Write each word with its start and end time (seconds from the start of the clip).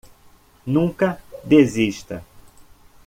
Nunca 0.65 1.21
desista. 1.43 2.25